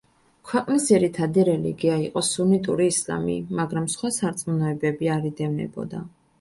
[0.51, 6.07] ქვეყნის ძირითადი რელიგია იყო სუნიტური ისლამი, მაგრამ სხვა სარწმუნოებები არ იდევნებოდა.